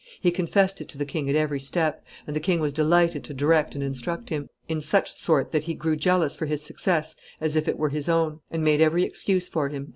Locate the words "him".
4.31-4.49, 9.69-9.89